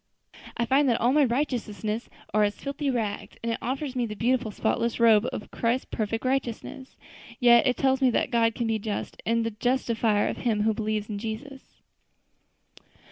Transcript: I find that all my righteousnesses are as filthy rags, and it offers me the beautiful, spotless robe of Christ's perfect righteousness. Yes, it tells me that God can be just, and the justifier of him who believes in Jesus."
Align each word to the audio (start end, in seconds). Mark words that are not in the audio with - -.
I 0.57 0.65
find 0.65 0.89
that 0.89 0.99
all 0.99 1.13
my 1.13 1.25
righteousnesses 1.25 2.09
are 2.33 2.41
as 2.43 2.55
filthy 2.59 2.89
rags, 2.89 3.37
and 3.43 3.51
it 3.51 3.59
offers 3.61 3.95
me 3.95 4.07
the 4.07 4.15
beautiful, 4.15 4.49
spotless 4.49 4.99
robe 4.99 5.27
of 5.31 5.51
Christ's 5.51 5.85
perfect 5.91 6.25
righteousness. 6.25 6.95
Yes, 7.39 7.61
it 7.67 7.77
tells 7.77 8.01
me 8.01 8.09
that 8.09 8.31
God 8.31 8.55
can 8.55 8.65
be 8.65 8.79
just, 8.79 9.21
and 9.27 9.45
the 9.45 9.51
justifier 9.51 10.27
of 10.27 10.37
him 10.37 10.63
who 10.63 10.73
believes 10.73 11.07
in 11.07 11.19
Jesus." 11.19 11.83